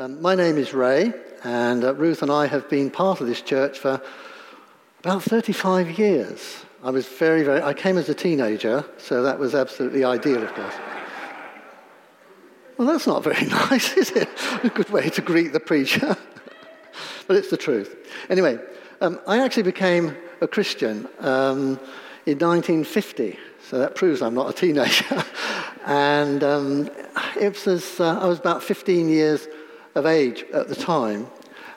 [0.00, 1.12] Um, my name is Ray,
[1.44, 4.00] and uh, Ruth and I have been part of this church for
[5.00, 6.64] about 35 years.
[6.82, 10.54] I was very, very, I came as a teenager, so that was absolutely ideal, of
[10.54, 10.72] course.
[12.78, 14.30] Well, that's not very nice, is it?
[14.64, 16.16] A good way to greet the preacher.
[17.26, 17.94] but it's the truth.
[18.30, 18.58] Anyway,
[19.02, 21.78] um, I actually became a Christian um,
[22.24, 23.38] in 1950,
[23.68, 25.22] so that proves I'm not a teenager.
[25.84, 26.88] and um,
[27.38, 29.46] it was, uh, I was about 15 years
[29.94, 31.26] of age at the time.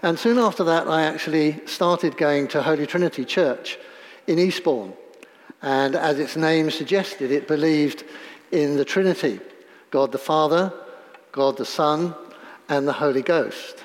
[0.02, 3.78] And soon after that, I actually started going to Holy Trinity Church
[4.28, 4.94] in Eastbourne.
[5.62, 8.04] And as its name suggested, it believed
[8.52, 9.40] in the Trinity
[9.92, 10.74] God the Father,
[11.32, 12.16] God the Son,
[12.68, 13.84] and the Holy Ghost.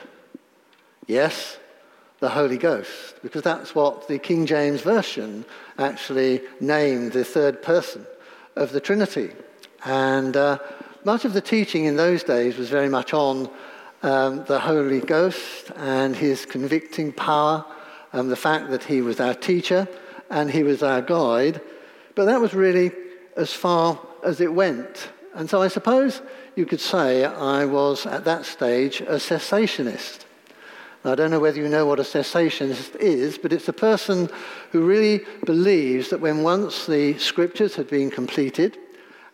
[1.06, 1.58] Yes,
[2.20, 5.44] the Holy Ghost, because that's what the King James Version
[5.78, 8.04] actually named the third person
[8.56, 9.30] of the Trinity.
[9.84, 10.58] And uh,
[11.04, 13.48] much of the teaching in those days was very much on
[14.02, 17.64] um, the Holy Ghost and his convicting power,
[18.12, 19.88] and the fact that he was our teacher
[20.30, 21.60] and he was our guide.
[22.14, 22.92] But that was really
[23.36, 25.10] as far as it went.
[25.34, 26.22] And so I suppose
[26.56, 30.24] you could say I was at that stage a cessationist.
[31.04, 34.28] Now, I don't know whether you know what a cessationist is, but it's a person
[34.72, 38.76] who really believes that when once the scriptures had been completed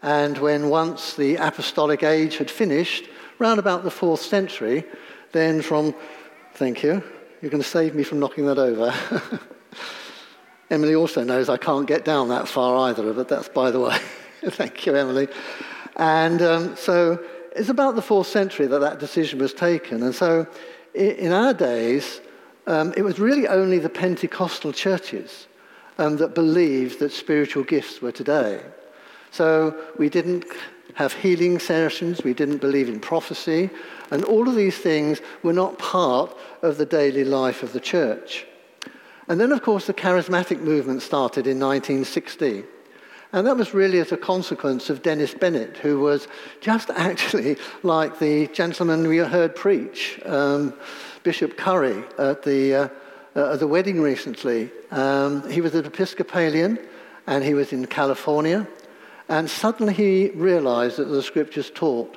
[0.03, 4.85] and when once the apostolic age had finished, round about the fourth century,
[5.33, 5.95] then from,
[6.55, 7.03] thank you,
[7.41, 8.95] you're going to save me from knocking that over.
[10.71, 13.99] Emily also knows I can't get down that far either, but that's by the way.
[14.45, 15.29] Thank you, Emily.
[15.97, 17.23] And um, so
[17.55, 20.03] it's about the fourth century that that decision was taken.
[20.03, 20.47] And so
[20.95, 22.21] in our days,
[22.67, 25.47] um, it was really only the Pentecostal churches
[25.99, 28.61] um, that believed that spiritual gifts were today.
[29.35, 30.45] So we didn't
[30.95, 33.69] have healing sessions, we didn't believe in prophecy,
[34.13, 38.47] and all of these things were not part of the daily life of the church.
[39.27, 42.63] And then, of course, the charismatic movement started in 1960.
[43.33, 46.29] And that was really as a consequence of Dennis Bennett, who was
[46.61, 50.75] just actually like the gentleman we heard preach, um,
[51.25, 52.89] Bishop Curry, at the, uh,
[53.35, 54.71] uh, at the wedding recently.
[54.93, 56.79] Um, he was an Episcopalian
[57.27, 58.69] and he was in California.
[59.29, 62.17] And suddenly he realized that the scriptures taught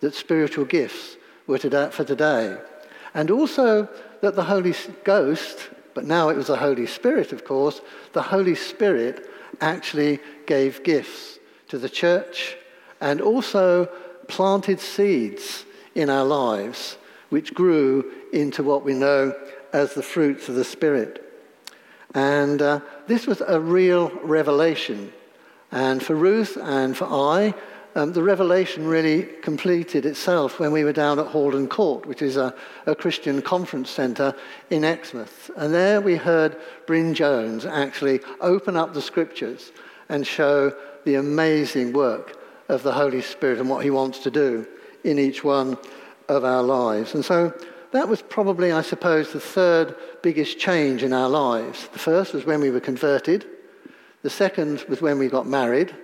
[0.00, 2.58] that spiritual gifts were to for today.
[3.14, 3.88] And also
[4.20, 4.74] that the Holy
[5.04, 7.80] Ghost but now it was the Holy Spirit, of course.
[8.12, 9.28] The Holy Spirit
[9.60, 12.56] actually gave gifts to the church
[13.00, 13.86] and also
[14.28, 15.64] planted seeds
[15.96, 16.98] in our lives,
[17.30, 19.34] which grew into what we know
[19.72, 21.24] as the fruits of the Spirit.
[22.14, 25.12] And uh, this was a real revelation.
[25.70, 27.54] And for Ruth and for I,
[27.94, 32.36] um, the revelation really completed itself when we were down at Haldon Court, which is
[32.36, 32.54] a,
[32.86, 34.34] a Christian conference centre
[34.70, 35.50] in Exmouth.
[35.56, 36.56] And there we heard
[36.86, 39.72] Bryn Jones actually open up the scriptures
[40.08, 40.72] and show
[41.04, 44.66] the amazing work of the Holy Spirit and what he wants to do
[45.04, 45.76] in each one
[46.28, 47.14] of our lives.
[47.14, 47.52] And so
[47.92, 51.88] that was probably, I suppose, the third biggest change in our lives.
[51.88, 53.46] The first was when we were converted.
[54.22, 55.94] The second was when we got married.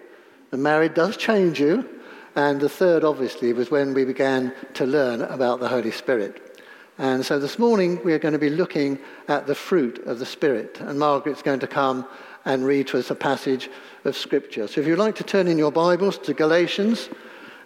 [0.50, 1.88] The married does change you.
[2.36, 6.62] And the third, obviously, was when we began to learn about the Holy Spirit.
[6.98, 10.26] And so this morning we are going to be looking at the fruit of the
[10.26, 10.80] Spirit.
[10.80, 12.06] And Margaret's going to come
[12.44, 13.68] and read to us a passage
[14.04, 14.68] of Scripture.
[14.68, 17.08] So if you'd like to turn in your Bibles to Galatians,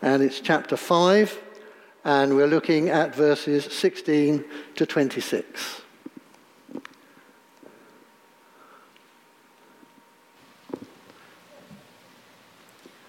[0.00, 1.38] and it's chapter 5,
[2.04, 4.44] and we're looking at verses 16
[4.76, 5.82] to 26.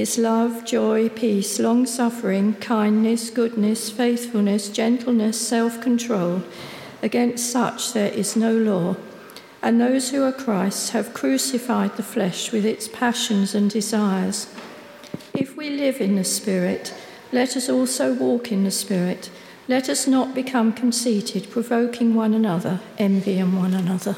[0.00, 6.42] is love, joy, peace, long suffering, kindness, goodness, faithfulness, gentleness, self control.
[7.02, 8.96] Against such there is no law.
[9.62, 14.54] And those who are Christ's have crucified the flesh with its passions and desires.
[15.34, 16.94] If we live in the Spirit,
[17.32, 19.30] let us also walk in the Spirit.
[19.66, 24.16] Let us not become conceited, provoking one another, envying one another.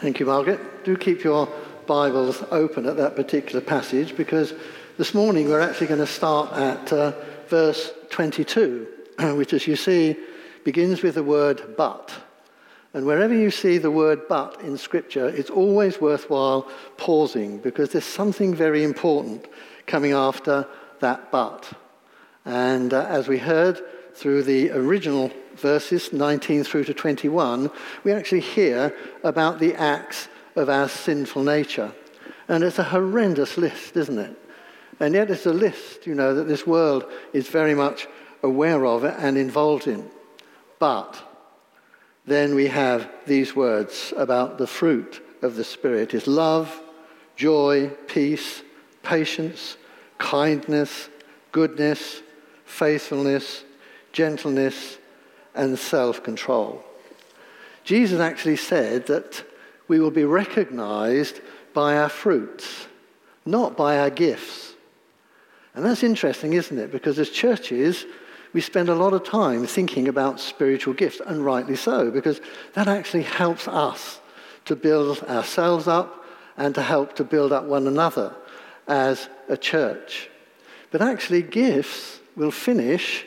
[0.00, 0.84] Thank you, Margaret.
[0.84, 1.48] Do keep your
[1.86, 4.52] Bibles open at that particular passage because
[4.98, 7.12] this morning we're actually going to start at uh,
[7.48, 8.86] verse 22,
[9.36, 10.16] which, as you see,
[10.64, 12.12] begins with the word but.
[12.92, 18.04] And wherever you see the word but in Scripture, it's always worthwhile pausing because there's
[18.04, 19.46] something very important
[19.86, 20.66] coming after
[21.00, 21.70] that but.
[22.44, 23.80] And uh, as we heard
[24.14, 27.70] through the original verses 19 through to 21,
[28.02, 31.92] we actually hear about the acts of our sinful nature.
[32.48, 34.36] And it's a horrendous list, isn't it?
[34.98, 38.08] And yet it's a list, you know, that this world is very much
[38.42, 40.08] aware of and involved in.
[40.78, 41.22] But
[42.26, 46.80] then we have these words about the fruit of the Spirit is love,
[47.36, 48.62] joy, peace,
[49.02, 49.76] patience,
[50.18, 51.08] kindness,
[51.52, 52.22] goodness,
[52.64, 53.64] faithfulness,
[54.12, 54.98] gentleness,
[55.54, 56.82] and self control.
[57.84, 59.44] Jesus actually said that
[59.88, 61.40] we will be recognized
[61.74, 62.86] by our fruits,
[63.44, 64.74] not by our gifts.
[65.74, 66.90] And that's interesting, isn't it?
[66.90, 68.06] Because as churches,
[68.52, 72.40] we spend a lot of time thinking about spiritual gifts, and rightly so, because
[72.72, 74.20] that actually helps us
[74.64, 76.24] to build ourselves up
[76.56, 78.34] and to help to build up one another
[78.88, 80.30] as a church.
[80.90, 83.26] But actually, gifts will finish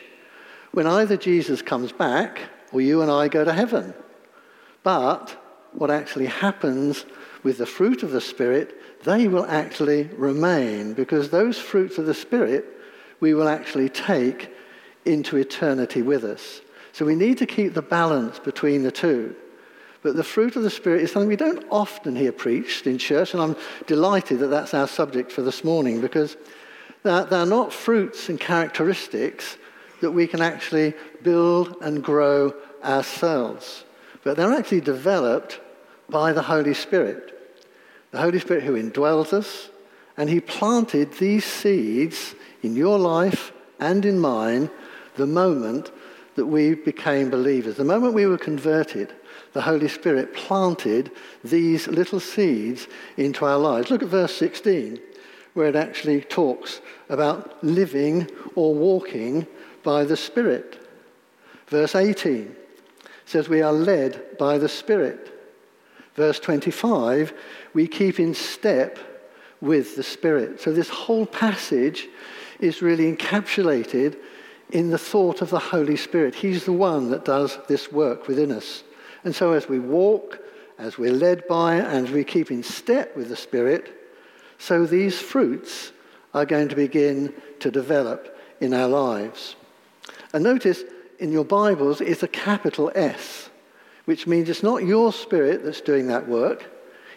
[0.72, 2.40] when either Jesus comes back
[2.72, 3.94] or you and I go to heaven.
[4.82, 5.39] But
[5.72, 7.04] what actually happens
[7.42, 12.14] with the fruit of the Spirit, they will actually remain because those fruits of the
[12.14, 12.64] Spirit
[13.20, 14.54] we will actually take
[15.04, 16.60] into eternity with us.
[16.92, 19.34] So we need to keep the balance between the two.
[20.02, 23.34] But the fruit of the Spirit is something we don't often hear preached in church,
[23.34, 23.56] and I'm
[23.86, 26.36] delighted that that's our subject for this morning because
[27.02, 29.56] they're, not fruits and characteristics
[30.00, 33.84] that we can actually build and grow ourselves,
[34.22, 35.60] but they're actually developed
[36.08, 37.36] by the Holy Spirit.
[38.10, 39.70] The Holy Spirit who indwells us,
[40.16, 44.70] and He planted these seeds in your life and in mine
[45.16, 45.90] the moment
[46.34, 47.76] that we became believers.
[47.76, 49.12] The moment we were converted,
[49.52, 51.10] the Holy Spirit planted
[51.42, 52.86] these little seeds
[53.16, 53.90] into our lives.
[53.90, 55.00] Look at verse 16,
[55.54, 59.46] where it actually talks about living or walking
[59.82, 60.88] by the Spirit.
[61.66, 62.56] Verse 18
[63.30, 65.32] says we are led by the Spirit.
[66.16, 67.32] Verse 25,
[67.72, 68.98] we keep in step
[69.60, 70.60] with the Spirit.
[70.60, 72.08] So this whole passage
[72.58, 74.18] is really encapsulated
[74.70, 76.34] in the thought of the Holy Spirit.
[76.34, 78.82] He's the one that does this work within us.
[79.22, 80.40] And so as we walk,
[80.76, 83.92] as we're led by, and we keep in step with the Spirit,
[84.58, 85.92] so these fruits
[86.34, 89.54] are going to begin to develop in our lives.
[90.32, 90.82] And notice
[91.20, 93.50] in your Bibles it's a capital S,
[94.06, 96.64] which means it's not your spirit that's doing that work,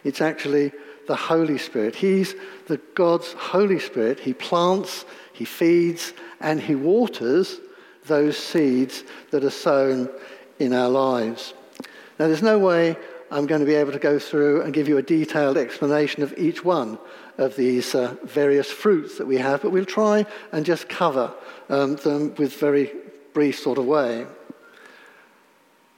[0.03, 0.71] it's actually
[1.07, 1.95] the Holy Spirit.
[1.95, 2.35] He's
[2.67, 4.19] the God's Holy Spirit.
[4.19, 7.59] He plants, he feeds, and he waters
[8.05, 10.09] those seeds that are sown
[10.59, 11.53] in our lives.
[12.19, 12.95] Now, there's no way
[13.31, 16.37] I'm going to be able to go through and give you a detailed explanation of
[16.37, 16.99] each one
[17.37, 21.33] of these uh, various fruits that we have, but we'll try and just cover
[21.69, 22.91] um, them with very
[23.33, 24.25] brief sort of way.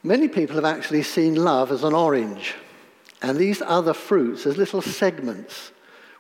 [0.04, 2.56] Many people have actually seen love as an orange,
[3.22, 5.72] and these other fruits as little segments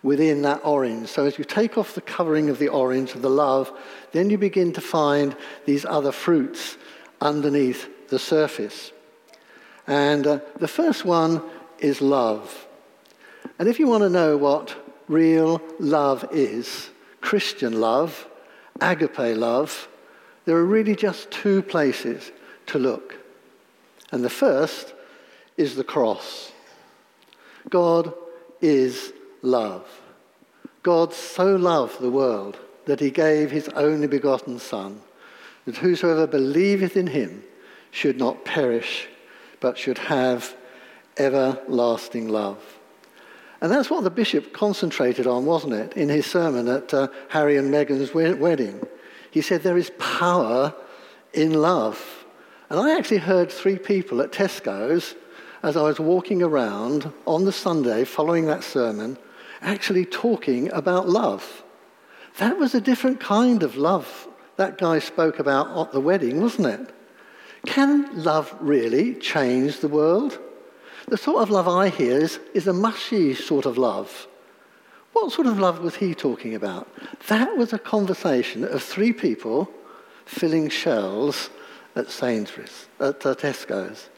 [0.01, 1.10] within that orange.
[1.10, 3.72] So as you take off the covering of the orange, of the love,
[4.12, 6.77] then you begin to find these other fruits
[7.22, 8.91] underneath the surface.
[9.88, 11.41] And uh, the first one
[11.79, 12.67] is love.
[13.60, 14.75] And if you want to know what
[15.07, 16.89] real love is,
[17.22, 18.27] Christian love,
[18.81, 19.88] agape love,
[20.46, 22.32] there are really just two places
[22.68, 23.16] to look.
[24.12, 24.94] And the first
[25.58, 26.52] is the cross.
[27.70, 28.14] God
[28.62, 29.88] is love.
[30.84, 35.02] God so loved the world that he gave his only begotten Son,
[35.66, 37.44] that whosoever believeth in him
[37.90, 39.08] should not perish,
[39.60, 40.56] but should have
[41.18, 42.78] everlasting love.
[43.62, 47.58] And that's what the bishop concentrated on, wasn't it, in his sermon at uh, Harry
[47.58, 48.86] and Meghan's wedding.
[49.36, 50.74] He said, There is power
[51.34, 52.25] in love.
[52.70, 55.13] And I actually heard three people at Tesco's
[55.62, 59.18] as I was walking around on the Sunday following that sermon,
[59.62, 61.65] actually talking about love.
[62.38, 66.68] That was a different kind of love that guy spoke about at the wedding, wasn't
[66.68, 66.94] it?
[67.65, 70.39] Can love really change the world?
[71.10, 74.30] The sort of love I hear is, is a mushy sort of love.
[75.15, 76.89] What sort of love was he talking about?
[77.29, 79.69] That was a conversation of three people
[80.25, 81.50] filling shells
[81.95, 84.10] at Sainsbury's, at uh, Tesco's.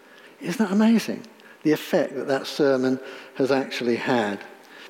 [0.42, 1.22] Isn't that amazing?
[1.62, 3.00] The effect that that sermon
[3.36, 4.40] has actually had.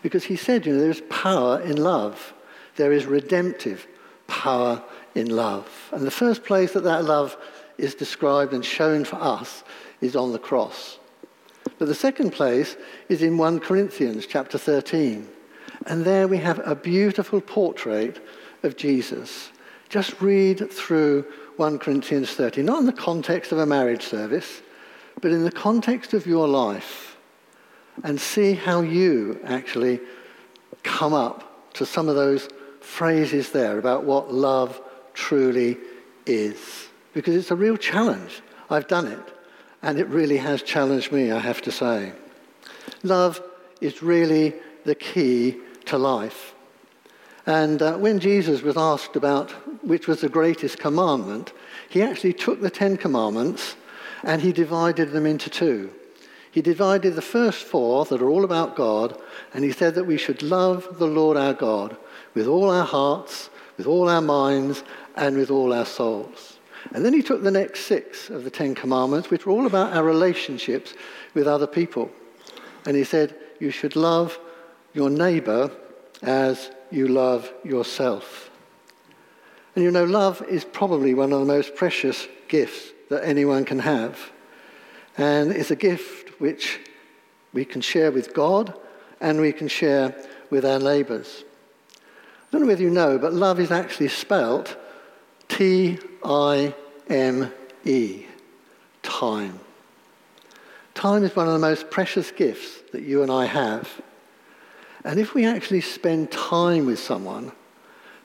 [0.02, 2.34] Because he said, you know, there's power in love.
[2.78, 3.86] There is redemptive
[4.28, 4.82] power
[5.14, 5.90] in love.
[5.92, 7.36] And the first place that that love
[7.78, 9.66] is described and shown for us
[10.00, 11.00] is on the cross.
[11.78, 12.78] But the second place
[13.10, 15.34] is in 1 Corinthians chapter 13.
[15.86, 18.26] And there we have a beautiful portrait
[18.64, 19.52] of Jesus.
[19.90, 21.26] Just read through
[21.58, 24.62] 1 Corinthians 30, not in the context of a marriage service,
[25.22, 27.18] but in the context of your life,
[28.04, 30.00] and see how you actually
[30.84, 32.48] come up to some of those
[32.82, 34.82] phrases there about what love
[35.14, 35.78] truly
[36.26, 36.88] is.
[37.14, 38.42] Because it's a real challenge.
[38.70, 39.34] I've done it,
[39.82, 42.12] and it really has challenged me, I have to say.
[43.04, 43.42] Love
[43.82, 44.54] is really
[44.86, 45.58] the key
[45.88, 46.54] to life.
[47.46, 49.52] And uh, when Jesus was asked about
[49.84, 51.54] which was the greatest commandment,
[51.90, 53.76] he actually took the Ten Commandments
[54.24, 55.92] and he divided them into two.
[56.52, 59.22] He divided the first four that are all about God,
[59.54, 61.96] and he said that we should love the Lord our God
[62.34, 64.84] with all our hearts, with all our minds,
[65.16, 66.58] and with all our souls.
[66.94, 69.94] And then he took the next six of the Ten Commandments, which were all about
[69.94, 70.94] our relationships
[71.34, 72.10] with other people.
[72.86, 74.40] And he said, You should love
[74.98, 75.70] your neighbor
[76.24, 78.50] as you love yourself.
[79.76, 83.78] And you know, love is probably one of the most precious gifts that anyone can
[83.78, 84.32] have.
[85.16, 86.80] And it's a gift which
[87.54, 88.74] we can share with God
[89.22, 90.16] and we can share
[90.50, 91.44] with our neighbours.
[91.94, 92.00] I
[92.52, 94.76] don't know whether you know, but love is actually spelt
[95.48, 96.74] T I
[97.08, 97.54] M
[97.86, 98.26] E,
[99.04, 99.60] time.
[100.96, 104.02] Time is one of the most precious gifts that you and I have.
[105.08, 107.54] And if we actually spend time with someone,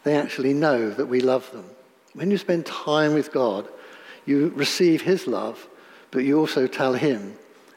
[0.02, 1.64] they actually know that we love them.
[2.12, 3.68] When you spend time with God,
[4.26, 5.68] you receive his love,
[6.10, 7.36] but you also tell him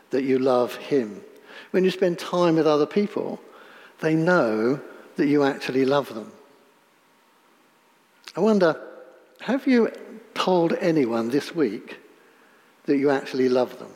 [0.09, 1.21] that you love him.
[1.69, 3.39] When you spend time with other people,
[4.00, 4.81] they know
[5.17, 6.31] that you actually love them.
[8.35, 8.81] I wonder,
[9.41, 9.91] have you
[10.33, 12.00] told anyone this week
[12.88, 13.91] that you actually love them?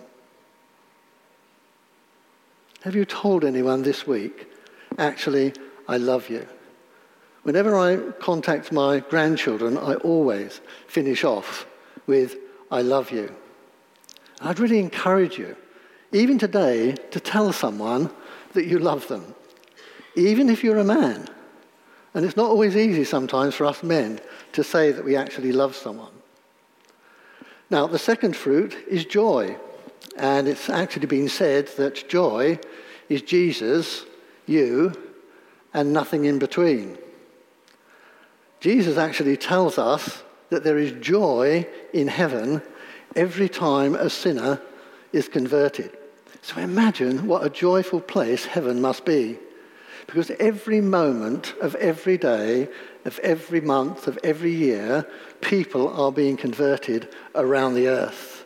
[2.82, 4.46] Have you told anyone this week,
[5.00, 5.54] actually,
[5.88, 6.48] I love you?
[7.44, 11.66] Whenever I contact my grandchildren, I always finish off
[12.06, 12.36] with,
[12.70, 13.34] I love you.
[14.42, 15.56] I'd really encourage you,
[16.12, 18.12] even today, to tell someone
[18.54, 19.34] that you love them,
[20.16, 21.28] even if you're a man.
[22.14, 24.20] And it's not always easy sometimes for us men
[24.54, 26.12] to say that we actually love someone.
[27.70, 29.58] Now, the second fruit is joy.
[30.18, 32.60] And it's actually been said that joy
[33.08, 34.06] is Jesus,
[34.50, 34.94] you,
[35.74, 36.98] and nothing in between.
[38.60, 42.62] Jesus actually tells us that there is joy in heaven
[43.16, 44.62] every time a sinner
[45.14, 45.98] is converted.
[46.42, 49.38] So imagine what a joyful place heaven must be.
[50.08, 52.68] Because every moment of every day,
[53.06, 55.08] of every month, of every year,
[55.42, 58.46] people are being converted around the earth.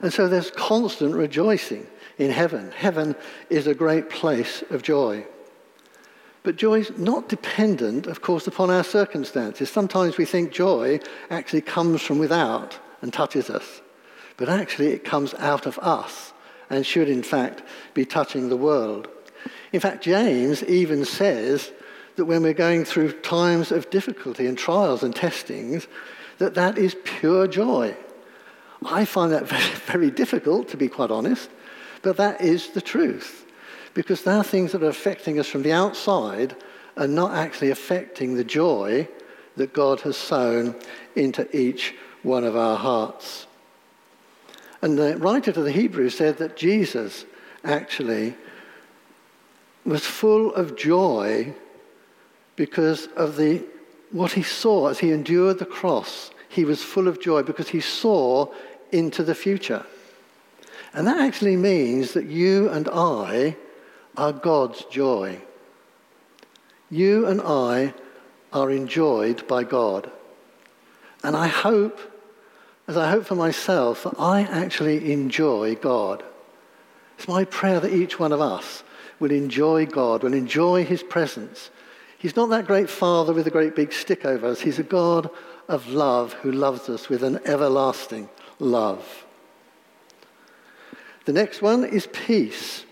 [0.00, 1.86] And so there's constant rejoicing
[2.18, 2.70] in heaven.
[2.70, 3.16] Heaven
[3.48, 5.26] is a great place of joy.
[6.42, 9.70] But joy is not dependent, of course, upon our circumstances.
[9.70, 13.82] Sometimes we think joy actually comes from without and touches us.
[14.36, 16.32] But actually, it comes out of us
[16.70, 19.08] and should, in fact, be touching the world.
[19.72, 21.72] In fact, James even says
[22.16, 25.86] that when we're going through times of difficulty and trials and testings,
[26.38, 27.94] that that is pure joy.
[28.82, 31.50] I find that very, very difficult, to be quite honest,
[32.00, 33.44] but that is the truth
[33.94, 36.56] because there are things that are affecting us from the outside
[36.96, 39.08] and not actually affecting the joy
[39.56, 40.74] that God has sown
[41.16, 43.46] into each one of our hearts.
[44.82, 47.24] And the writer to the Hebrews said that Jesus
[47.64, 48.34] actually
[49.84, 51.54] was full of joy
[52.56, 53.62] because of the,
[54.12, 56.30] what he saw as he endured the cross.
[56.48, 58.52] He was full of joy because he saw
[58.92, 59.84] into the future.
[60.92, 63.56] And that actually means that you and I
[64.16, 65.40] are God's joy.
[66.90, 67.94] You and I
[68.52, 70.10] are enjoyed by God.
[71.22, 72.00] And I hope,
[72.88, 76.24] as I hope for myself, that I actually enjoy God.
[77.16, 78.82] It's my prayer that each one of us
[79.20, 81.70] will enjoy God, will enjoy his presence.
[82.18, 84.60] He's not that great father with a great big stick over us.
[84.60, 85.30] He's a God
[85.68, 89.24] of love who loves us with an everlasting love.
[91.26, 92.84] The next one is peace.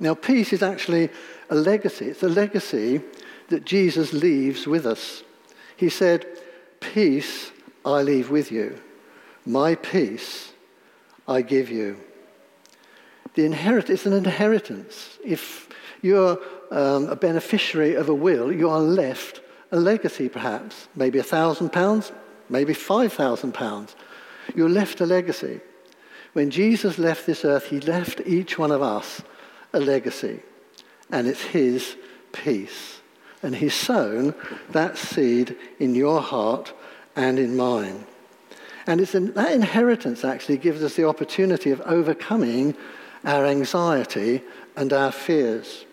[0.00, 1.10] Now, peace is actually
[1.50, 2.06] a legacy.
[2.06, 3.02] It's a legacy
[3.48, 5.22] that Jesus leaves with us.
[5.76, 6.26] He said,
[6.80, 7.52] Peace
[7.84, 8.80] I leave with you,
[9.44, 10.52] my peace
[11.28, 12.00] I give you.
[13.34, 15.18] The inherit, it's an inheritance.
[15.24, 15.68] If
[16.02, 16.38] you're
[16.70, 19.40] um, a beneficiary of a will, you are left
[19.70, 22.10] a legacy perhaps, maybe a thousand pounds,
[22.48, 23.94] maybe five thousand pounds.
[24.54, 25.60] You're left a legacy.
[26.32, 29.22] When Jesus left this earth, he left each one of us
[29.72, 30.40] a legacy,
[31.10, 31.96] and it's his
[32.32, 33.00] peace.
[33.42, 34.34] And he's sown
[34.70, 36.74] that seed in your heart
[37.16, 38.04] and in mine.
[38.86, 42.74] And it's in, that inheritance actually gives us the opportunity of overcoming
[43.24, 44.42] our anxiety
[44.76, 45.84] and our fears.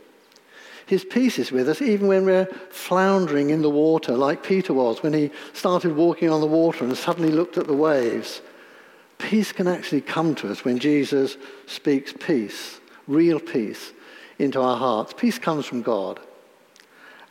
[0.86, 5.04] His peace is with us even when we're floundering in the water, like Peter was
[5.04, 8.42] when he started walking on the water and suddenly looked at the waves.
[9.18, 13.92] Peace can actually come to us when Jesus speaks peace, real peace,
[14.40, 15.14] into our hearts.
[15.16, 16.20] Peace comes from God.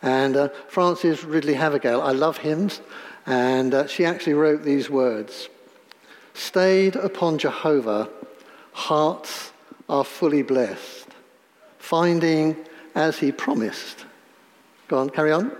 [0.03, 2.81] And uh, Frances Ridley Havergal, I love hymns,
[3.27, 5.49] and uh, she actually wrote these words
[6.35, 8.11] Stayed upon Jehovah,
[8.73, 9.53] hearts
[9.89, 11.09] are fully blessed,
[11.79, 12.57] finding
[12.95, 14.05] as he promised.
[14.89, 15.51] Go on, carry on.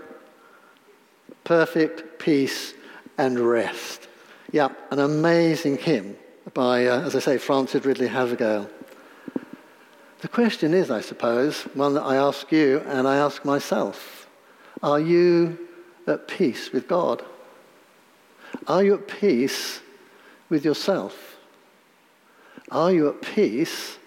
[1.43, 2.73] Perfect peace
[3.17, 4.07] and rest.
[4.51, 6.15] Yeah, an amazing hymn
[6.53, 8.69] by, uh, as I say, Frances Ridley Havergal.
[10.27, 14.27] The question is, I suppose, one that I ask you and I ask myself
[14.83, 15.57] Are you
[16.05, 17.23] at peace with God?
[18.67, 19.79] Are you at peace
[20.49, 21.37] with yourself?
[22.69, 23.99] Are you at peace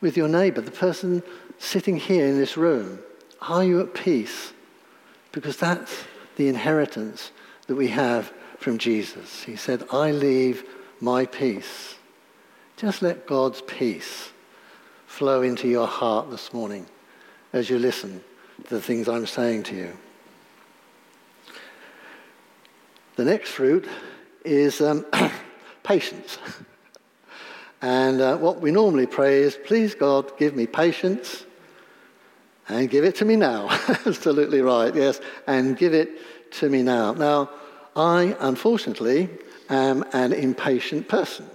[0.00, 1.22] with your neighbor, the person
[1.58, 3.00] sitting here in this room,
[3.42, 4.54] are you at peace?
[5.32, 6.04] Because that's
[6.36, 7.30] the inheritance
[7.66, 9.42] that we have from Jesus.
[9.42, 10.64] He said, I leave
[10.98, 11.96] my peace.
[12.78, 14.31] Just let God's peace
[15.12, 16.86] flow into your heart this morning
[17.52, 18.24] as you listen
[18.64, 19.92] to the things I'm saying to you.
[23.16, 23.86] The next fruit
[24.42, 25.04] is um,
[25.82, 26.38] patience.
[27.82, 31.44] And uh, what we normally pray is, please God, give me patience
[32.70, 33.68] and give it to me now.
[34.06, 35.20] Absolutely right, yes.
[35.46, 37.12] And give it to me now.
[37.12, 37.50] Now,
[37.94, 39.28] I, unfortunately,
[39.68, 41.50] am an impatient person.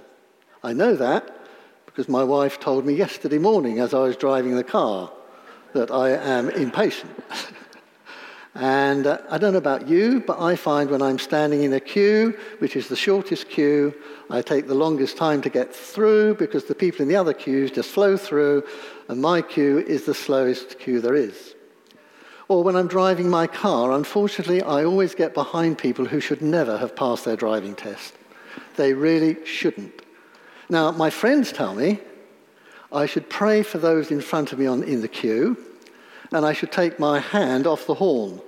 [0.64, 1.37] I know that
[1.98, 5.12] because my wife told me yesterday morning as I was driving the car
[5.74, 7.12] that I am impatient.
[8.54, 11.80] And uh, I don't know about you, but I find when I'm standing in a
[11.80, 13.96] queue, which is the shortest queue,
[14.30, 17.72] I take the longest time to get through because the people in the other queues
[17.72, 18.64] just flow through,
[19.08, 21.56] and my queue is the slowest queue there is.
[22.48, 26.78] Or when I'm driving my car, unfortunately, I always get behind people who should never
[26.78, 28.14] have passed their driving test.
[28.76, 30.04] They really shouldn't.
[30.70, 32.00] Now, my friends tell me
[32.92, 35.58] I should pray for those in front of me on, in the queue,
[36.32, 38.42] and I should take my hand off the horn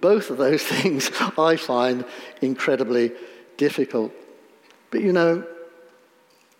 [0.00, 2.04] both of those things I find
[2.40, 3.12] incredibly
[3.56, 4.12] difficult.
[4.90, 5.44] But you know,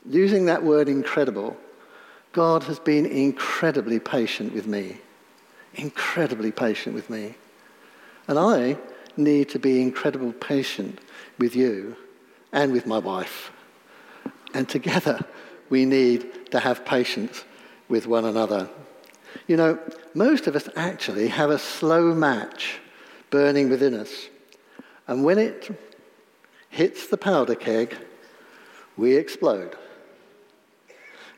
[0.09, 1.57] using that word incredible,
[2.33, 4.99] God has been incredibly patient with me.
[5.75, 7.35] Incredibly patient with me.
[8.29, 8.79] And I
[9.17, 10.99] need to be incredibly patient
[11.39, 11.97] with you
[12.53, 13.53] and with my wife.
[14.57, 15.23] And together,
[15.69, 17.45] we need to have patience
[17.91, 18.71] with one another.
[19.47, 19.79] You know,
[20.15, 22.79] most of us actually have a slow match
[23.29, 24.31] burning within us.
[25.07, 25.69] And when it
[26.71, 27.99] hits the powder keg,
[28.97, 29.77] we explode.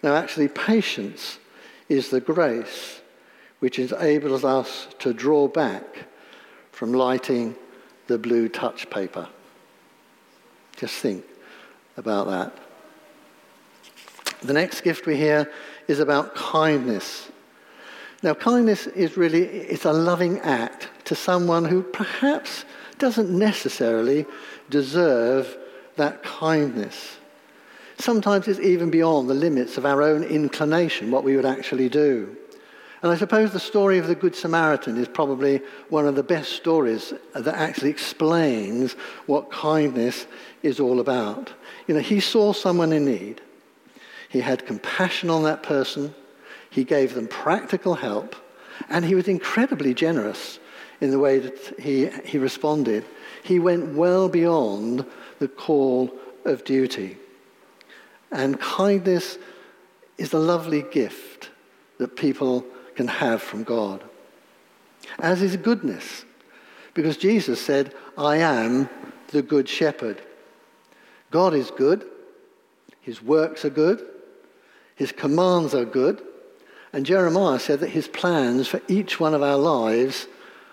[0.00, 1.40] Now, actually, patience
[1.88, 3.00] is the grace
[3.58, 6.04] which enables us to draw back
[6.70, 7.56] from lighting
[8.06, 9.28] the blue touch paper.
[10.76, 11.24] Just think
[11.96, 12.67] about that.
[14.42, 15.50] The next gift we hear
[15.88, 17.28] is about kindness.
[18.22, 22.64] Now, kindness is really it's a loving act to someone who perhaps
[22.98, 24.26] doesn't necessarily
[24.70, 25.56] deserve
[25.96, 27.16] that kindness.
[27.98, 32.36] Sometimes it's even beyond the limits of our own inclination, what we would actually do.
[33.02, 36.52] And I suppose the story of the Good Samaritan is probably one of the best
[36.52, 38.94] stories that actually explains
[39.26, 40.26] what kindness
[40.64, 41.52] is all about.
[41.86, 43.40] You know, he saw someone in need.
[44.28, 46.14] He had compassion on that person.
[46.70, 48.36] He gave them practical help.
[48.88, 50.58] And he was incredibly generous
[51.00, 53.04] in the way that he, he responded.
[53.42, 55.04] He went well beyond
[55.38, 56.12] the call
[56.44, 57.16] of duty.
[58.30, 59.38] And kindness
[60.18, 61.50] is a lovely gift
[61.98, 62.64] that people
[62.94, 64.02] can have from God,
[65.20, 66.24] as is goodness,
[66.94, 68.88] because Jesus said, I am
[69.28, 70.20] the good shepherd.
[71.30, 72.04] God is good,
[73.00, 74.04] his works are good,
[74.98, 76.20] his commands are good,
[76.92, 80.26] And Jeremiah said that his plans for each one of our lives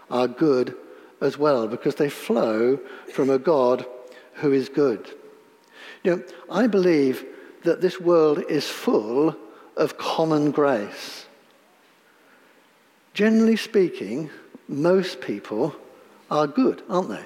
[0.10, 0.76] are good
[1.22, 2.80] as well because they flow
[3.14, 3.86] from a God
[4.36, 5.14] who is good.
[6.04, 7.26] You know, I believe
[7.64, 9.36] that this world is full
[9.76, 11.26] of common grace.
[13.14, 14.30] Generally speaking,
[14.68, 15.76] most people
[16.32, 17.26] are good, aren't they?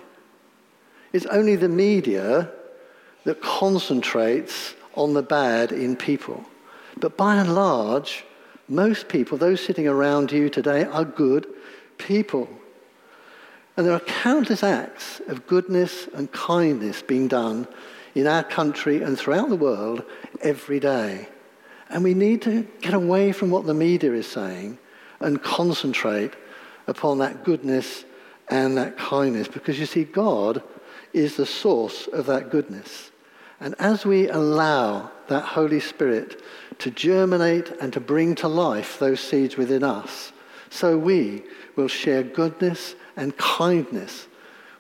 [1.14, 2.52] It's only the media
[3.24, 6.46] that concentrates on the bad in people.
[7.00, 8.26] But by and large,
[8.68, 11.48] most people, those sitting around you today, are good
[11.98, 12.48] people.
[13.78, 17.68] And there are countless acts of goodness and kindness being done
[18.16, 20.04] in our country and throughout the world
[20.42, 21.28] every day.
[21.90, 24.78] And we need to get away from what the media is saying
[25.20, 26.34] and concentrate
[26.88, 28.04] upon that goodness
[28.50, 30.62] and that kindness because you see, God
[31.14, 33.12] is the source of that goodness.
[33.60, 36.42] And as we allow that Holy Spirit
[36.80, 40.32] to germinate and to bring to life those seeds within us,
[40.70, 41.44] so we
[41.76, 44.28] will share goodness and kindness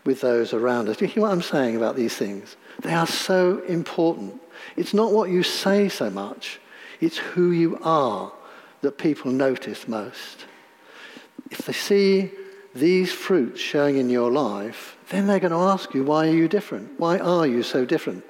[0.05, 0.97] with those around us.
[0.97, 2.55] Do you hear what I'm saying about these things?
[2.81, 4.41] They are so important.
[4.77, 6.59] It's not what you say so much,
[7.01, 8.31] it's who you are
[8.81, 10.45] that people notice most.
[11.51, 12.31] If they see
[12.73, 16.47] these fruits showing in your life, then they're going to ask you, why are you
[16.47, 16.97] different?
[16.97, 18.23] Why are you so different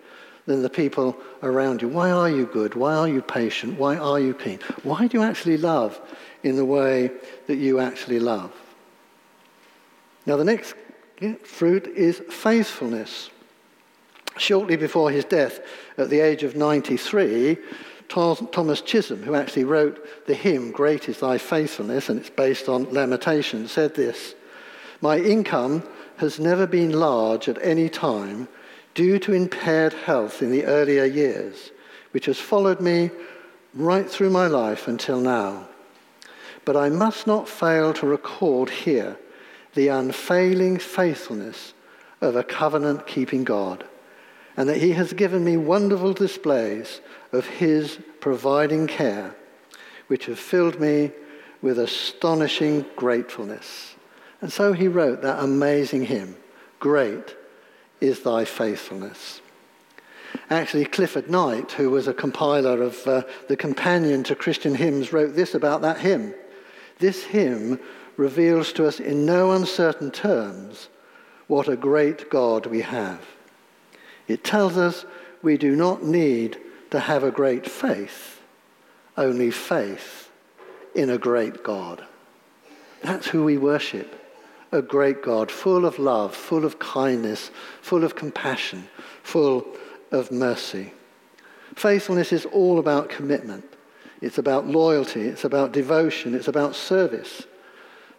[0.49, 1.87] than the people around you?
[1.87, 2.73] Why are you good?
[2.73, 3.77] Why are you patient?
[3.77, 4.57] Why are you keen?
[4.81, 6.01] Why do you actually love
[6.41, 7.11] in the way
[7.45, 8.51] that you actually love?
[10.25, 10.73] Now, the next
[11.43, 13.29] fruit is faithfulness.
[14.37, 15.59] Shortly before his death,
[15.99, 17.55] at the age of 93,
[18.07, 22.91] Thomas Chisholm, who actually wrote the hymn, Great is Thy Faithfulness, and it's based on
[22.91, 24.33] Lamentation, said this
[24.99, 25.83] My income
[26.17, 28.47] has never been large at any time
[28.99, 31.71] due to impaired health in the earlier years,
[32.11, 33.09] which has followed me
[33.73, 35.65] right through my life until now.
[36.65, 39.17] But I must not fail to record here
[39.73, 41.73] the unfailing faithfulness
[42.19, 43.85] of a covenant keeping God
[44.57, 46.99] and that he has given me wonderful displays
[47.31, 49.33] of his providing care,
[50.07, 51.11] which have filled me
[51.61, 53.95] with astonishing gratefulness.
[54.41, 56.35] And so he wrote that amazing hymn,
[56.81, 57.37] Great
[58.01, 59.41] is Thy Faithfulness.
[60.49, 65.35] Actually, Clifford Knight, who was a compiler of uh, the Companion to Christian Hymns, wrote
[65.35, 66.33] this about that hymn.
[66.99, 67.79] This hymn
[68.17, 70.89] reveals to us in no uncertain terms
[71.47, 73.25] what a great God we have.
[74.27, 75.05] It tells us
[75.41, 76.57] we do not need
[76.91, 78.41] to have a great faith,
[79.17, 80.29] only faith
[80.93, 82.05] in a great God.
[83.01, 84.15] That's who we worship
[84.71, 87.51] a great God, full of love, full of kindness,
[87.81, 88.87] full of compassion,
[89.23, 89.65] full
[90.11, 90.93] of mercy.
[91.75, 93.65] Faithfulness is all about commitment.
[94.21, 95.21] It's about loyalty.
[95.21, 96.35] It's about devotion.
[96.35, 97.43] It's about service.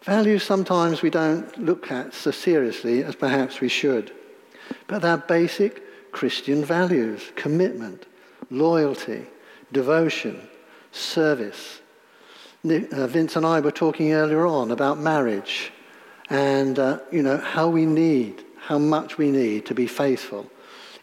[0.03, 4.13] Values sometimes we don't look at so seriously as perhaps we should.
[4.87, 8.07] But they're basic Christian values commitment,
[8.51, 9.27] loyalty,
[9.73, 10.49] devotion,
[10.91, 11.81] service.
[12.65, 15.73] Uh, Vince and I were talking earlier on about marriage
[16.31, 20.49] and, uh, you know, how we need, how much we need to be faithful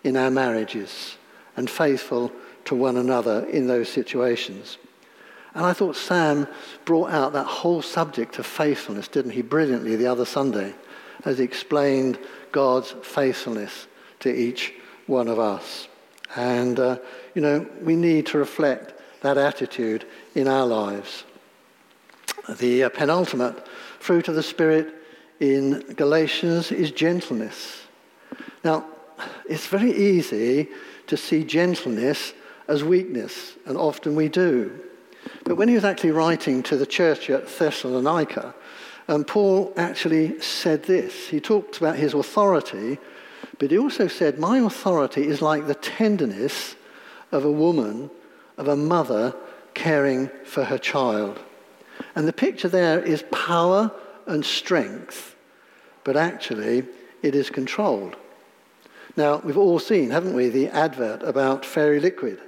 [0.04, 1.18] in our marriages
[1.58, 2.32] and faithful
[2.66, 4.78] to one another in those situations.
[5.54, 6.48] And I thought Sam
[6.86, 10.74] brought out that whole subject of faithfulness, didn't he, brilliantly the other Sunday,
[11.26, 12.18] as he explained
[12.52, 13.88] God's faithfulness
[14.20, 14.74] to each
[15.08, 15.88] one of us.
[16.36, 17.00] And, uh,
[17.34, 21.24] you know, we need to reflect that attitude in our lives.
[22.50, 23.68] The uh, penultimate
[24.00, 24.94] fruit of the Spirit
[25.40, 27.84] in Galatians is gentleness.
[28.64, 28.86] Now,
[29.50, 30.70] it's very easy
[31.08, 32.34] to see gentleness
[32.68, 34.80] as weakness, and often we do.
[35.44, 38.54] But when he was actually writing to the church at Thessalonica,
[39.08, 41.30] um, Paul actually said this.
[41.30, 42.98] He talked about his authority
[43.60, 46.76] but he also said, My authority is like the tenderness
[47.32, 48.10] of a woman,
[48.58, 49.36] of a mother
[49.74, 51.40] caring for her child.
[52.16, 53.92] And the picture there is power
[54.28, 55.36] and strength,
[56.04, 56.86] but actually
[57.22, 58.16] it is controlled.
[59.16, 62.40] Now, we've all seen, haven't we, the advert about fairy liquid.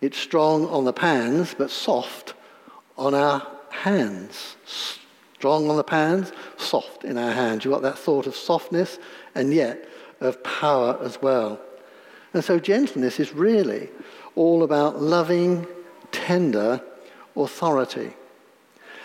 [0.00, 2.34] It's strong on the pans, but soft
[2.96, 4.56] on our hands.
[4.64, 7.64] Strong on the pans, soft in our hands.
[7.64, 8.98] You've got that thought of softness,
[9.34, 9.88] and yet
[10.20, 11.60] of power as well.
[12.32, 13.90] And so gentleness is really
[14.36, 15.66] all about loving,
[16.12, 16.80] tender
[17.36, 18.12] authority.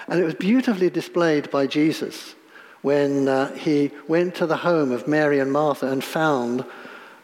[0.10, 2.34] And it was beautifully displayed by Jesus
[2.82, 6.66] when uh, he went to the home of Mary and Martha and found,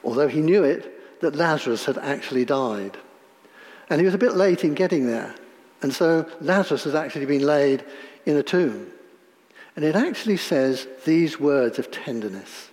[0.04, 2.98] although he knew it, that Lazarus had actually died.
[3.90, 5.34] And he was a bit late in getting there.
[5.82, 7.84] And so Lazarus has actually been laid
[8.26, 8.92] in a tomb.
[9.76, 12.70] And it actually says these words of tenderness.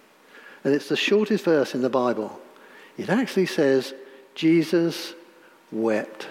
[0.64, 2.38] And it's the shortest verse in the Bible.
[2.98, 3.94] It actually says,
[4.34, 5.14] Jesus
[5.70, 6.28] wept.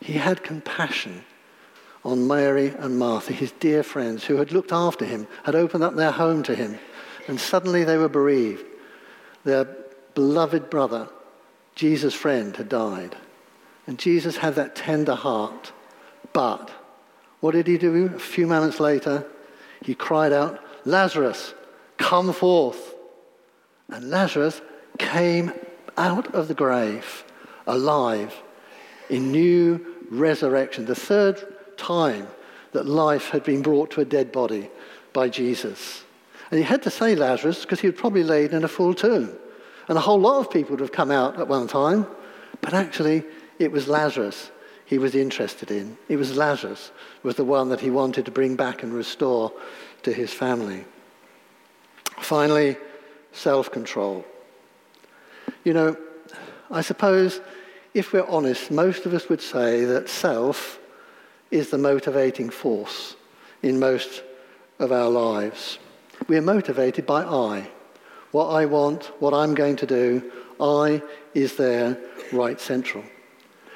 [0.00, 1.24] He had compassion
[2.04, 5.96] on Mary and Martha, his dear friends who had looked after him, had opened up
[5.96, 6.78] their home to him,
[7.26, 8.64] and suddenly they were bereaved.
[9.44, 9.64] Their
[10.14, 11.08] beloved brother,
[11.74, 13.16] Jesus' friend, had died.
[13.86, 15.72] And Jesus had that tender heart.
[16.32, 16.70] But
[17.40, 19.26] what did he do a few moments later?
[19.82, 21.54] He cried out, Lazarus,
[21.96, 22.94] come forth.
[23.88, 24.60] And Lazarus
[24.98, 25.52] came
[25.96, 27.24] out of the grave
[27.66, 28.34] alive
[29.08, 30.86] in new resurrection.
[30.86, 31.54] The third
[31.86, 32.26] time
[32.72, 34.70] that life had been brought to a dead body
[35.12, 36.04] by Jesus.
[36.50, 39.30] And he had to say Lazarus because he had probably laid in a full tomb.
[39.88, 42.06] And a whole lot of people would have come out at one time.
[42.60, 43.24] But actually,
[43.58, 44.50] it was Lazarus
[44.86, 45.96] he was interested in.
[46.08, 46.90] It was Lazarus
[47.22, 49.52] was the one that he wanted to bring back and restore
[50.02, 50.84] to his family.
[52.18, 52.76] Finally,
[53.32, 54.24] self-control.
[55.64, 55.96] You know,
[56.70, 57.40] I suppose
[57.94, 60.78] if we're honest, most of us would say that self
[61.50, 63.16] is the motivating force
[63.62, 64.22] in most
[64.78, 65.78] of our lives.
[66.28, 67.70] We are motivated by I.
[68.30, 71.02] What I want, what I'm going to do, I
[71.34, 71.98] is there
[72.32, 73.04] right central.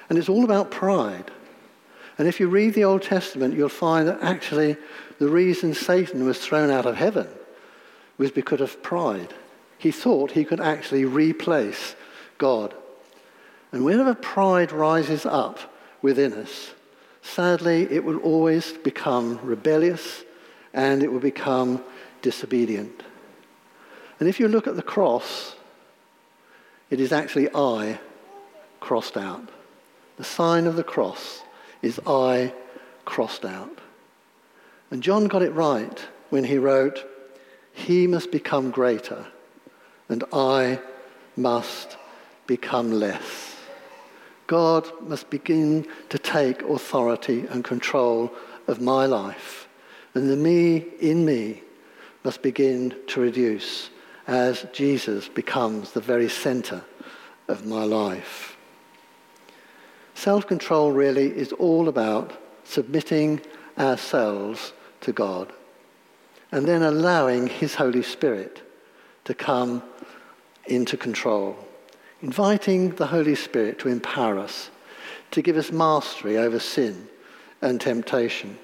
[0.09, 1.31] And it's all about pride.
[2.18, 4.76] And if you read the Old Testament, you'll find that actually
[5.18, 7.28] the reason Satan was thrown out of heaven
[8.16, 9.33] was because of pride.
[9.78, 11.94] He thought he could actually replace
[12.37, 12.74] God.
[13.70, 16.72] And whenever pride rises up within us,
[17.29, 20.25] sadly, it will always become rebellious
[20.73, 21.83] and it will become
[22.23, 23.03] disobedient.
[24.21, 25.55] And if you look at the cross,
[26.91, 28.01] it is actually I
[28.81, 29.49] crossed out.
[30.17, 31.43] The sign of the cross
[31.83, 32.53] is I
[33.05, 33.79] crossed out.
[34.91, 37.05] And John got it right when he wrote,
[37.73, 39.27] He must become greater,
[40.09, 40.81] and I
[41.37, 41.97] must
[42.47, 43.58] become less.
[44.48, 48.32] God must begin to take authority and control
[48.66, 49.68] of my life.
[50.14, 51.62] And the me in me
[52.24, 53.90] must begin to reduce
[54.26, 56.82] as Jesus becomes the very center
[57.46, 58.56] of my life.
[60.14, 62.32] Self control really is all about
[62.64, 63.40] submitting
[63.78, 65.52] ourselves to God
[66.50, 68.62] and then allowing His Holy Spirit
[69.24, 69.82] to come
[70.66, 71.56] into control,
[72.20, 74.70] inviting the Holy Spirit to empower us,
[75.31, 77.09] to give us mastery over sin
[77.62, 78.59] and temptation.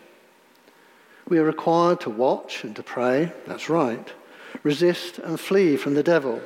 [1.28, 4.12] We are required to watch and to pray, that's right,
[4.62, 6.40] resist and flee from the devil,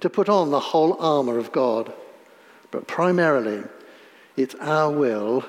[0.00, 1.92] to put on the whole armour of God,
[2.70, 3.62] but primarily
[4.36, 5.44] it's our will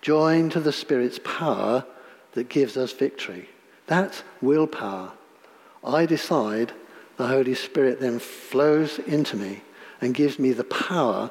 [0.00, 1.84] joined to the Spirit's power
[2.32, 3.48] that gives us victory.
[3.86, 5.12] That's willpower.
[5.82, 6.72] I decide,
[7.16, 9.62] the Holy Spirit then flows into me
[10.00, 11.30] and gives me the power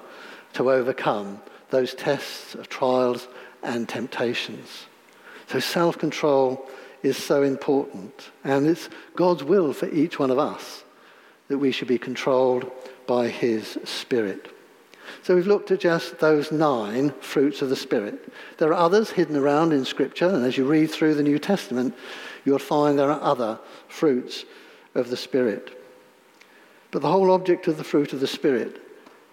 [0.53, 3.27] to overcome those tests of trials
[3.63, 4.85] and temptations.
[5.47, 6.69] So self control
[7.03, 8.31] is so important.
[8.43, 10.83] And it's God's will for each one of us
[11.47, 12.71] that we should be controlled
[13.05, 14.51] by His Spirit.
[15.21, 18.31] So we've looked at just those nine fruits of the Spirit.
[18.57, 21.95] There are others hidden around in Scripture, and as you read through the New Testament,
[22.43, 24.45] you'll find there are other fruits
[24.95, 25.74] of the Spirit.
[26.95, 28.81] But the whole object of the fruit of the Spirit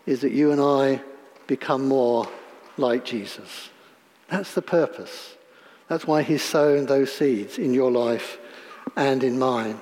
[0.05, 1.01] is that you and I
[1.46, 2.29] become more
[2.77, 3.70] like Jesus.
[4.27, 5.37] That's the purpose.
[5.87, 8.38] That's why he's sown those seeds in your life
[8.96, 9.81] and in mine.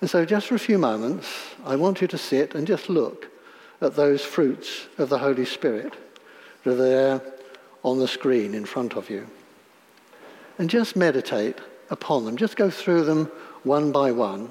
[0.00, 1.28] And so, just for a few moments,
[1.64, 3.30] I want you to sit and just look
[3.80, 5.94] at those fruits of the Holy Spirit
[6.64, 7.22] that are there
[7.84, 9.28] on the screen in front of you.
[10.58, 11.58] And just meditate
[11.90, 12.36] upon them.
[12.36, 13.26] Just go through them
[13.62, 14.50] one by one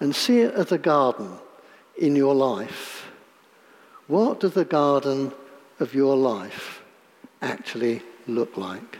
[0.00, 1.32] and see it as a garden
[1.96, 3.06] in your life.
[4.06, 5.32] What does the garden
[5.80, 6.82] of your life
[7.42, 8.98] actually look like?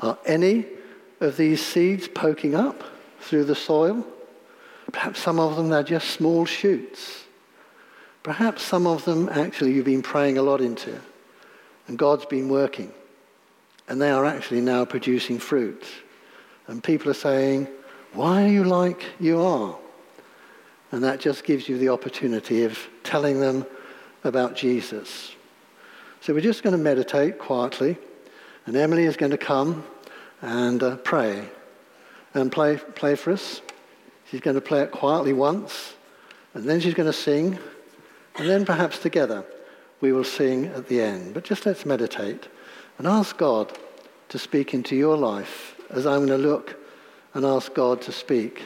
[0.00, 0.66] Are any
[1.20, 2.82] of these seeds poking up
[3.20, 4.06] through the soil?
[4.92, 7.24] Perhaps some of them are just small shoots.
[8.22, 11.00] Perhaps some of them actually you've been praying a lot into,
[11.86, 12.92] and God's been working,
[13.88, 15.84] and they are actually now producing fruit.
[16.66, 17.66] And people are saying,
[18.12, 19.76] Why are you like you are?
[20.92, 23.64] And that just gives you the opportunity of telling them
[24.24, 25.32] about Jesus.
[26.20, 27.96] So we're just going to meditate quietly,
[28.66, 29.84] and Emily is going to come
[30.42, 31.48] and uh, pray
[32.34, 33.62] and play, play for us.
[34.30, 35.94] She's going to play it quietly once,
[36.54, 37.58] and then she's going to sing.
[38.36, 39.44] And then perhaps together
[40.00, 41.34] we will sing at the end.
[41.34, 42.48] But just let's meditate
[42.98, 43.76] And ask God
[44.28, 46.76] to speak into your life as I'm going to look
[47.34, 48.62] and ask God to speak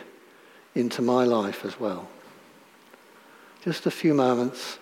[0.75, 2.09] into my life as well.
[3.65, 4.79] Just a few moments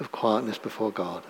[0.00, 1.22] of quietness before God.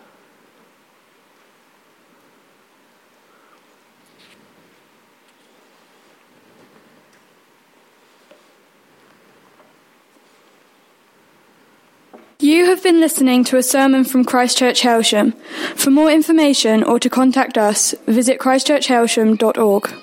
[12.38, 15.36] You have been listening to a sermon from Christchurch Hailsham.
[15.74, 19.94] For more information or to contact us, visit christchurchhailsham.org.